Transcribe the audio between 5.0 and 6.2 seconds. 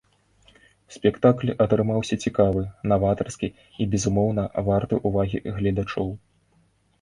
ўвагі гледачоў.